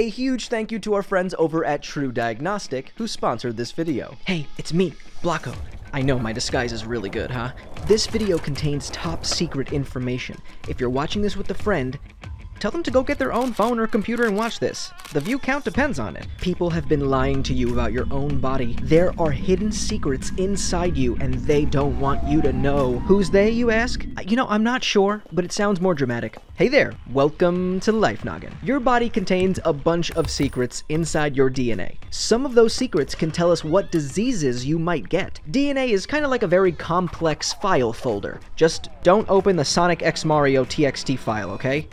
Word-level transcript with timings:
A 0.00 0.08
huge 0.08 0.48
thank 0.48 0.72
you 0.72 0.78
to 0.78 0.94
our 0.94 1.02
friends 1.02 1.34
over 1.38 1.62
at 1.62 1.82
TruDiagnostic 1.82 2.86
who 2.94 3.06
sponsored 3.06 3.58
this 3.58 3.70
video. 3.70 4.16
Hey, 4.24 4.46
it's 4.56 4.72
me, 4.72 4.94
Blocko. 5.22 5.54
I 5.92 6.00
know 6.00 6.18
my 6.18 6.32
disguise 6.32 6.72
is 6.72 6.86
really 6.86 7.10
good, 7.10 7.30
huh? 7.30 7.52
This 7.86 8.06
video 8.06 8.38
contains 8.38 8.88
top 8.88 9.26
secret 9.26 9.74
information. 9.74 10.38
If 10.68 10.80
you're 10.80 10.88
watching 10.88 11.20
this 11.20 11.36
with 11.36 11.50
a 11.50 11.54
friend, 11.54 11.98
Tell 12.60 12.70
them 12.70 12.82
to 12.82 12.90
go 12.90 13.02
get 13.02 13.18
their 13.18 13.32
own 13.32 13.54
phone 13.54 13.78
or 13.78 13.86
computer 13.86 14.26
and 14.26 14.36
watch 14.36 14.60
this. 14.60 14.92
The 15.14 15.20
view 15.20 15.38
count 15.38 15.64
depends 15.64 15.98
on 15.98 16.14
it. 16.14 16.26
People 16.42 16.68
have 16.68 16.90
been 16.90 17.08
lying 17.08 17.42
to 17.44 17.54
you 17.54 17.72
about 17.72 17.90
your 17.90 18.06
own 18.10 18.38
body. 18.38 18.76
There 18.82 19.18
are 19.18 19.30
hidden 19.30 19.72
secrets 19.72 20.30
inside 20.36 20.94
you, 20.94 21.16
and 21.22 21.32
they 21.46 21.64
don't 21.64 21.98
want 21.98 22.22
you 22.28 22.42
to 22.42 22.52
know. 22.52 22.98
Who's 22.98 23.30
they, 23.30 23.48
you 23.48 23.70
ask? 23.70 24.04
Uh, 24.18 24.20
you 24.26 24.36
know, 24.36 24.46
I'm 24.46 24.62
not 24.62 24.84
sure, 24.84 25.22
but 25.32 25.42
it 25.42 25.52
sounds 25.52 25.80
more 25.80 25.94
dramatic. 25.94 26.36
Hey 26.54 26.68
there, 26.68 26.92
welcome 27.10 27.80
to 27.80 27.92
Life 27.92 28.26
Noggin. 28.26 28.54
Your 28.62 28.78
body 28.78 29.08
contains 29.08 29.58
a 29.64 29.72
bunch 29.72 30.10
of 30.10 30.28
secrets 30.28 30.84
inside 30.90 31.34
your 31.34 31.50
DNA. 31.50 31.96
Some 32.10 32.44
of 32.44 32.54
those 32.54 32.74
secrets 32.74 33.14
can 33.14 33.30
tell 33.30 33.50
us 33.50 33.64
what 33.64 33.90
diseases 33.90 34.66
you 34.66 34.78
might 34.78 35.08
get. 35.08 35.40
DNA 35.50 35.88
is 35.88 36.04
kind 36.04 36.26
of 36.26 36.30
like 36.30 36.42
a 36.42 36.46
very 36.46 36.72
complex 36.72 37.54
file 37.54 37.94
folder. 37.94 38.38
Just 38.54 38.90
don't 39.02 39.30
open 39.30 39.56
the 39.56 39.64
Sonic 39.64 40.02
X 40.02 40.26
Mario 40.26 40.66
TXT 40.66 41.18
file, 41.18 41.50
okay? 41.52 41.88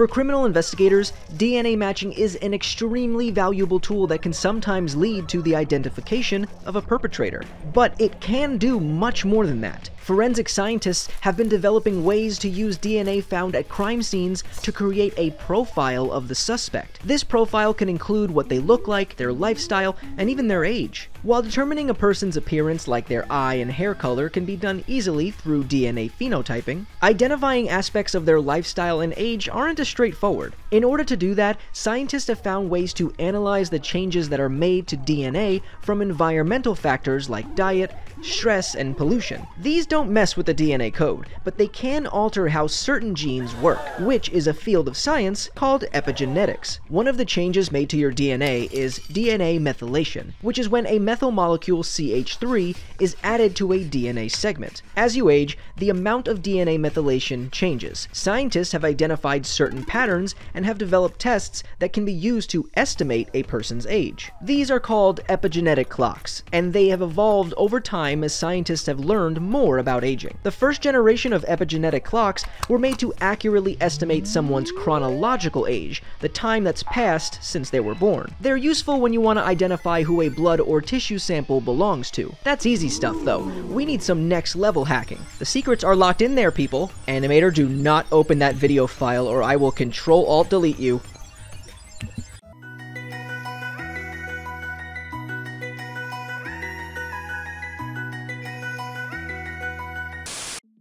For 0.00 0.08
criminal 0.08 0.46
investigators, 0.46 1.12
DNA 1.36 1.76
matching 1.76 2.14
is 2.14 2.36
an 2.36 2.54
extremely 2.54 3.30
valuable 3.30 3.78
tool 3.78 4.06
that 4.06 4.22
can 4.22 4.32
sometimes 4.32 4.96
lead 4.96 5.28
to 5.28 5.42
the 5.42 5.54
identification 5.54 6.48
of 6.64 6.74
a 6.74 6.80
perpetrator. 6.80 7.44
But 7.74 8.00
it 8.00 8.18
can 8.18 8.56
do 8.56 8.80
much 8.80 9.26
more 9.26 9.46
than 9.46 9.60
that. 9.60 9.90
Forensic 10.00 10.48
scientists 10.48 11.08
have 11.20 11.36
been 11.36 11.48
developing 11.48 12.04
ways 12.04 12.38
to 12.38 12.48
use 12.48 12.78
DNA 12.78 13.22
found 13.22 13.54
at 13.54 13.68
crime 13.68 14.02
scenes 14.02 14.42
to 14.62 14.72
create 14.72 15.12
a 15.18 15.30
profile 15.32 16.10
of 16.10 16.26
the 16.26 16.34
suspect. 16.34 16.98
This 17.04 17.22
profile 17.22 17.74
can 17.74 17.88
include 17.88 18.30
what 18.30 18.48
they 18.48 18.58
look 18.58 18.88
like, 18.88 19.16
their 19.16 19.32
lifestyle, 19.32 19.96
and 20.16 20.30
even 20.30 20.48
their 20.48 20.64
age. 20.64 21.10
While 21.22 21.42
determining 21.42 21.90
a 21.90 21.94
person's 21.94 22.38
appearance 22.38 22.88
like 22.88 23.08
their 23.08 23.30
eye 23.30 23.56
and 23.56 23.70
hair 23.70 23.94
color 23.94 24.30
can 24.30 24.46
be 24.46 24.56
done 24.56 24.82
easily 24.86 25.30
through 25.30 25.64
DNA 25.64 26.10
phenotyping, 26.10 26.86
identifying 27.02 27.68
aspects 27.68 28.14
of 28.14 28.24
their 28.24 28.40
lifestyle 28.40 29.00
and 29.00 29.12
age 29.18 29.50
aren't 29.50 29.80
as 29.80 29.88
straightforward. 29.88 30.54
In 30.70 30.82
order 30.82 31.04
to 31.04 31.16
do 31.16 31.34
that, 31.34 31.60
scientists 31.72 32.28
have 32.28 32.40
found 32.40 32.70
ways 32.70 32.94
to 32.94 33.12
analyze 33.18 33.68
the 33.68 33.78
changes 33.78 34.30
that 34.30 34.40
are 34.40 34.48
made 34.48 34.86
to 34.86 34.96
DNA 34.96 35.60
from 35.82 36.00
environmental 36.00 36.74
factors 36.74 37.28
like 37.28 37.54
diet, 37.54 37.92
stress, 38.22 38.74
and 38.74 38.96
pollution. 38.96 39.46
These 39.58 39.86
don't 39.86 40.10
mess 40.10 40.36
with 40.36 40.46
the 40.46 40.54
DNA 40.54 40.92
code, 40.92 41.26
but 41.44 41.58
they 41.58 41.68
can 41.68 42.06
alter 42.06 42.48
how 42.48 42.66
certain 42.66 43.14
genes 43.14 43.54
work, 43.56 43.80
which 43.98 44.28
is 44.30 44.46
a 44.46 44.54
field 44.54 44.88
of 44.88 44.96
science 44.96 45.48
called 45.54 45.84
epigenetics. 45.92 46.78
One 46.88 47.06
of 47.06 47.16
the 47.16 47.24
changes 47.24 47.72
made 47.72 47.88
to 47.90 47.96
your 47.96 48.12
DNA 48.12 48.70
is 48.72 48.98
DNA 48.98 49.60
methylation, 49.60 50.32
which 50.42 50.58
is 50.58 50.68
when 50.68 50.86
a 50.86 50.98
methyl 50.98 51.30
molecule 51.30 51.82
CH3 51.82 52.76
is 52.98 53.16
added 53.22 53.56
to 53.56 53.72
a 53.72 53.84
DNA 53.84 54.30
segment. 54.30 54.82
As 54.96 55.16
you 55.16 55.28
age, 55.28 55.56
the 55.76 55.90
amount 55.90 56.28
of 56.28 56.42
DNA 56.42 56.78
methylation 56.78 57.50
changes. 57.50 58.08
Scientists 58.12 58.72
have 58.72 58.84
identified 58.84 59.46
certain 59.46 59.84
patterns 59.84 60.34
and 60.54 60.64
have 60.64 60.78
developed 60.78 61.20
tests 61.20 61.62
that 61.78 61.92
can 61.92 62.04
be 62.04 62.12
used 62.12 62.50
to 62.50 62.68
estimate 62.74 63.28
a 63.34 63.42
person's 63.44 63.86
age. 63.86 64.30
These 64.42 64.70
are 64.70 64.80
called 64.80 65.20
epigenetic 65.28 65.88
clocks, 65.88 66.42
and 66.52 66.72
they 66.72 66.88
have 66.88 67.02
evolved 67.02 67.54
over 67.56 67.80
time 67.80 68.09
time 68.10 68.24
as 68.24 68.34
scientists 68.34 68.86
have 68.86 68.98
learned 68.98 69.40
more 69.40 69.78
about 69.78 70.02
aging. 70.02 70.36
The 70.42 70.50
first 70.50 70.82
generation 70.82 71.32
of 71.32 71.44
epigenetic 71.44 72.02
clocks 72.02 72.44
were 72.68 72.78
made 72.78 72.98
to 72.98 73.14
accurately 73.20 73.76
estimate 73.80 74.26
someone's 74.26 74.72
chronological 74.72 75.64
age, 75.68 76.02
the 76.18 76.28
time 76.28 76.64
that's 76.64 76.82
passed 76.82 77.38
since 77.40 77.70
they 77.70 77.78
were 77.78 77.94
born. 77.94 78.34
They're 78.40 78.56
useful 78.56 79.00
when 79.00 79.12
you 79.12 79.20
want 79.20 79.38
to 79.38 79.44
identify 79.44 80.02
who 80.02 80.22
a 80.22 80.28
blood 80.28 80.58
or 80.58 80.80
tissue 80.80 81.18
sample 81.18 81.60
belongs 81.60 82.10
to. 82.12 82.34
That's 82.42 82.66
easy 82.66 82.88
stuff 82.88 83.16
though. 83.22 83.44
We 83.68 83.84
need 83.84 84.02
some 84.02 84.28
next 84.28 84.56
level 84.56 84.84
hacking. 84.84 85.20
The 85.38 85.44
secrets 85.44 85.84
are 85.84 85.94
locked 85.94 86.20
in 86.20 86.34
there, 86.34 86.50
people. 86.50 86.90
Animator, 87.06 87.54
do 87.54 87.68
not 87.68 88.06
open 88.10 88.40
that 88.40 88.56
video 88.56 88.88
file 88.88 89.28
or 89.28 89.44
I 89.44 89.54
will 89.54 89.70
control 89.70 90.26
alt 90.26 90.50
delete 90.50 90.80
you. 90.80 91.00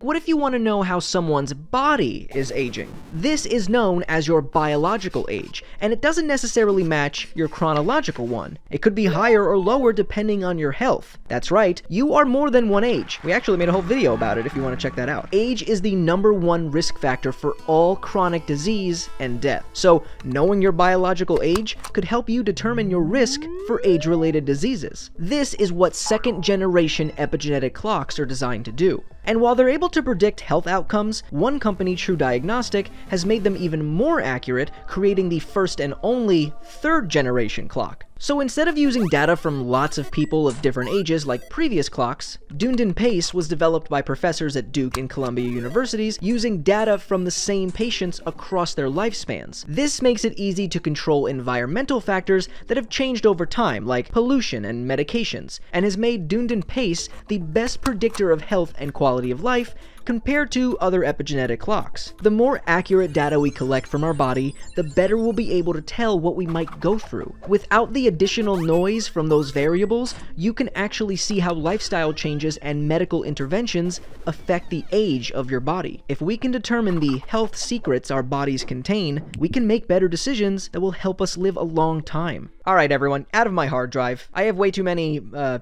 What 0.01 0.15
if 0.15 0.29
you 0.29 0.37
want 0.37 0.53
to 0.53 0.59
know 0.59 0.81
how 0.81 0.99
someone's 0.99 1.53
body 1.53 2.29
is 2.33 2.53
aging? 2.53 2.89
This 3.11 3.45
is 3.45 3.67
known 3.67 4.05
as 4.07 4.29
your 4.29 4.41
biological 4.41 5.27
age, 5.29 5.61
and 5.81 5.91
it 5.91 6.01
doesn't 6.01 6.25
necessarily 6.25 6.85
match 6.85 7.27
your 7.35 7.49
chronological 7.49 8.25
one. 8.25 8.57
It 8.69 8.81
could 8.81 8.95
be 8.95 9.07
higher 9.07 9.45
or 9.45 9.57
lower 9.57 9.91
depending 9.91 10.41
on 10.41 10.57
your 10.57 10.71
health. 10.71 11.17
That's 11.27 11.51
right, 11.51 11.81
you 11.89 12.13
are 12.13 12.23
more 12.23 12.49
than 12.49 12.69
one 12.69 12.85
age. 12.85 13.19
We 13.25 13.33
actually 13.33 13.57
made 13.57 13.67
a 13.67 13.73
whole 13.73 13.81
video 13.81 14.13
about 14.13 14.37
it 14.37 14.45
if 14.45 14.55
you 14.55 14.63
want 14.63 14.79
to 14.79 14.81
check 14.81 14.95
that 14.95 15.09
out. 15.09 15.27
Age 15.33 15.63
is 15.63 15.81
the 15.81 15.95
number 15.95 16.31
one 16.31 16.71
risk 16.71 16.97
factor 16.97 17.33
for 17.33 17.57
all 17.67 17.97
chronic 17.97 18.45
disease 18.45 19.09
and 19.19 19.41
death. 19.41 19.66
So, 19.73 20.05
knowing 20.23 20.61
your 20.61 20.71
biological 20.71 21.41
age 21.43 21.77
could 21.91 22.05
help 22.05 22.29
you 22.29 22.41
determine 22.41 22.89
your 22.89 23.03
risk 23.03 23.41
for 23.67 23.81
age-related 23.83 24.45
diseases. 24.45 25.11
This 25.17 25.55
is 25.55 25.73
what 25.73 25.93
second 25.93 26.41
generation 26.41 27.11
epigenetic 27.17 27.73
clocks 27.73 28.17
are 28.17 28.25
designed 28.25 28.63
to 28.63 28.71
do. 28.71 29.03
And 29.25 29.41
while 29.41 29.53
they're 29.53 29.69
able 29.69 29.88
to 29.94 30.03
predict 30.03 30.41
health 30.41 30.67
outcomes, 30.67 31.23
one 31.29 31.59
company, 31.59 31.95
TruDiagnostic, 31.95 32.88
has 33.09 33.25
made 33.25 33.44
them 33.44 33.57
even 33.57 33.85
more 33.85 34.22
accurate, 34.22 34.72
creating 34.88 35.29
the 35.29 35.39
first 35.39 35.79
and 35.79 35.94
only 36.03 36.53
third 36.63 37.09
generation 37.09 37.67
clock. 37.67 38.05
So 38.22 38.41
instead 38.41 38.68
of 38.68 38.78
using 38.78 39.07
data 39.07 39.38
from 39.38 39.69
lots 39.69 39.97
of 39.97 40.12
people 40.12 40.46
of 40.46 40.62
different 40.62 40.90
ages 40.90 41.25
like 41.25 41.50
previous 41.50 41.88
clocks, 41.88 42.38
Dunedin 42.57 42.94
Pace 42.94 43.34
was 43.34 43.47
developed 43.47 43.88
by 43.88 44.02
professors 44.02 44.57
at 44.57 44.74
Duke 44.74 44.97
and 44.97 45.09
Columbia 45.09 45.50
universities 45.50 46.19
using 46.22 46.62
data 46.62 46.97
from 46.97 47.24
the 47.24 47.31
same 47.31 47.72
patients 47.72 48.19
across 48.25 48.74
their 48.74 48.90
lifespans. 48.90 49.63
This 49.69 50.02
makes 50.02 50.25
it 50.25 50.38
easy 50.38 50.68
to 50.68 50.81
control 50.81 51.28
environmental 51.28 52.02
factors 52.02 52.50
that 52.68 52.75
have 52.75 52.90
changed 52.90 53.25
over 53.25 53.46
time, 53.46 53.85
like 53.85 54.12
pollution 54.12 54.66
and 54.66 54.85
medications, 54.85 55.62
and 55.72 55.85
has 55.85 55.97
made 55.97 56.28
Dunedin 56.28 56.63
Pace 56.63 57.08
the 57.29 57.38
best 57.38 57.79
predictor 57.79 58.31
of 58.31 58.41
health 58.41 58.74
and 58.78 58.94
quality 58.94 59.31
of 59.31 59.44
life 59.44 59.74
compared 60.09 60.52
to 60.52 60.75
other 60.80 61.02
epigenetic 61.02 61.59
clocks. 61.59 62.16
The 62.24 62.31
more 62.31 62.64
accurate 62.66 63.14
data 63.14 63.40
we 63.40 63.52
collect 63.52 63.86
from 63.86 64.03
our 64.03 64.16
body, 64.16 64.56
the 64.75 64.84
better 64.84 65.18
we'll 65.18 65.34
be 65.34 65.52
able 65.52 65.72
to 65.74 65.84
tell 65.84 66.20
what 66.20 66.36
we 66.36 66.47
might 66.47 66.80
go 66.80 66.97
through. 66.97 67.31
Without 67.47 67.94
the 67.94 68.08
additional 68.08 68.58
noise 68.58 69.08
from 69.08 69.28
those 69.28 69.52
variables, 69.52 70.16
you 70.36 70.52
can 70.52 70.72
actually 70.74 71.16
see 71.16 71.38
how 71.38 71.53
lifestyle 71.53 72.12
changes 72.12 72.58
and 72.58 72.88
medical 72.88 73.22
interventions 73.22 74.02
affect 74.25 74.72
the 74.72 74.84
age 74.92 75.31
of 75.34 75.52
your 75.52 75.59
body. 75.59 76.03
If 76.09 76.22
we 76.22 76.38
can 76.38 76.50
determine 76.50 77.00
the 77.00 77.22
health 77.28 77.56
secrets 77.56 78.09
our 78.09 78.24
bodies 78.24 78.64
contain, 78.64 79.24
we 79.38 79.47
can 79.47 79.68
make 79.68 79.88
better 79.88 80.08
decisions 80.08 80.70
that 80.70 80.81
will 80.81 80.90
help 80.90 81.22
us 81.22 81.38
live 81.38 81.56
a 81.56 81.62
long 81.62 82.02
time. 82.02 82.50
Alright 82.66 82.91
everyone, 82.91 83.28
out 83.31 83.46
of 83.46 83.53
my 83.53 83.68
hard 83.68 83.91
drive. 83.91 84.28
I 84.34 84.46
have 84.46 84.58
way 84.58 84.72
too 84.72 84.84
many, 84.84 85.22
uh, 85.36 85.59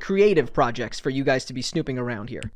creative 0.00 0.54
projects 0.54 0.98
for 0.98 1.10
you 1.10 1.22
guys 1.22 1.44
to 1.44 1.52
be 1.52 1.60
snooping 1.60 1.98
around 1.98 2.30
here. 2.30 2.50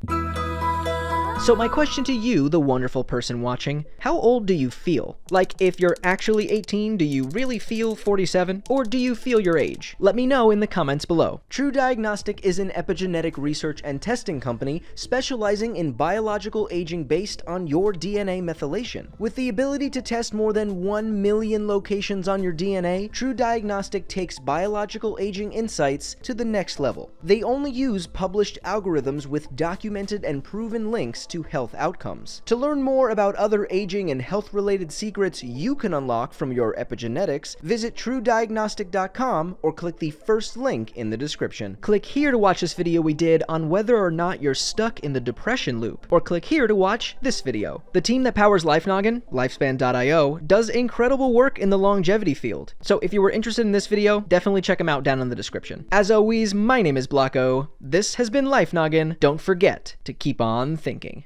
So 1.43 1.55
my 1.55 1.69
question 1.69 2.05
to 2.05 2.13
you, 2.15 2.49
the 2.49 2.59
wonderful 2.59 3.05
person 3.05 3.43
watching, 3.43 3.85
how 3.99 4.19
old 4.19 4.47
do 4.47 4.55
you 4.55 4.71
feel? 4.71 5.19
Like, 5.31 5.53
if 5.61 5.79
you're 5.79 5.97
actually 6.03 6.51
18, 6.51 6.97
do 6.97 7.05
you 7.05 7.25
really 7.25 7.59
feel 7.59 7.95
47? 7.95 8.63
Or 8.71 8.83
do 8.83 8.97
you 8.97 9.15
feel 9.15 9.41
your 9.41 9.59
age? 9.59 9.95
Let 9.99 10.15
me 10.15 10.27
know 10.27 10.51
in 10.51 10.61
the 10.61 10.67
comments 10.67 11.05
below. 11.05 11.43
TruDiagnostic 11.51 12.41
is 12.43 12.59
an 12.59 12.71
epigenetic 12.71 13.37
research 13.37 13.83
and 13.85 14.01
testing 14.01 14.41
company 14.41 14.83
specializing 14.95 15.77
in 15.77 15.93
biological 15.93 16.67
aging 16.71 17.05
based 17.05 17.43
on 17.47 17.67
your 17.67 17.93
DNA 17.93 18.43
methylation. 18.43 19.09
With 19.19 19.35
the 19.35 19.51
ability 19.51 19.91
to 19.91 20.03
test 20.03 20.33
more 20.33 20.55
than 20.55 20.83
1 20.83 21.21
million 21.21 21.69
locations 21.69 22.27
on 22.27 22.43
your 22.43 22.55
DNA, 22.55 23.11
TruDiagnostic 23.11 24.09
takes 24.09 24.39
biological 24.39 25.19
aging 25.21 25.53
insights 25.53 26.17
to 26.23 26.33
the 26.33 26.45
next 26.45 26.81
level. 26.81 27.11
They 27.23 27.43
only 27.43 27.71
use 27.71 28.07
published 28.07 28.59
algorithms 28.65 29.27
with 29.27 29.55
documented 29.55 30.25
and 30.25 30.43
proven 30.43 30.91
links 30.91 31.24
to 31.27 31.43
health 31.43 31.75
outcomes. 31.77 32.43
To 32.47 32.57
learn 32.57 32.83
more 32.83 33.11
about 33.11 33.35
other 33.37 33.67
aging 33.71 34.11
and 34.11 34.21
health-related 34.21 34.93
secrets 34.93 35.43
you 35.43 35.75
can 35.75 35.95
unlock 35.95 36.33
from 36.33 36.53
your 36.53 36.75
epigenetics, 36.75 37.59
visit 37.61 37.95
trudiagnostic.com 37.95 39.57
or 39.63 39.73
click 39.73 39.99
the 39.99 40.11
first 40.11 40.57
link 40.57 40.97
in 40.97 41.11
the 41.11 41.17
description. 41.17 41.77
Click 41.81 42.05
here 42.05 42.31
to 42.31 42.39
watch 42.39 42.61
this 42.61 42.75
video 42.75 43.01
we 43.01 43.15
did 43.15 43.43
on 43.49 43.69
whether 43.69 43.97
or 43.97 44.11
not 44.11 44.43
you're 44.43 44.55
stuck 44.55 45.01
in 45.01 45.13
the 45.13 45.21
depression 45.21 45.81
loop, 45.81 46.07
or 46.11 46.21
click 46.21 46.45
here 46.45 46.67
to 46.67 46.75
watch 46.75 47.17
this 47.23 47.41
video. 47.41 47.83
The 47.93 48.01
team 48.01 48.23
that 48.25 48.35
powers 48.35 48.65
LifeNoggin, 48.65 49.23
Lifespan.io, 49.33 50.39
does 50.39 50.69
incredible 50.69 51.33
work 51.33 51.59
in 51.59 51.71
the 51.71 51.79
longevity 51.79 52.35
field. 52.35 52.75
So 52.81 52.99
if 53.01 53.13
you 53.13 53.23
were 53.23 53.31
interested 53.31 53.63
in 53.63 53.73
this 53.73 53.87
video, 53.87 54.21
definitely 54.21 54.63
check 54.63 54.79
them 54.79 54.89
out 54.89 55.05
down 55.05 55.21
in 55.21 55.29
the 55.29 55.37
description. 55.37 55.87
As 55.93 56.11
always, 56.11 56.55
my 56.55 56.83
name 56.83 56.97
is 56.97 57.07
Blocko. 57.07 57.69
This 57.81 58.15
has 58.17 58.31
been 58.31 58.47
LifeNoggin. 58.47 59.21
Don't 59.21 59.41
forget 59.41 59.97
to 60.05 60.13
keep 60.13 60.41
on 60.41 60.77
thinking. 60.77 61.24